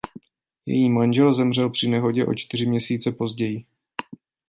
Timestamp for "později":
3.11-3.65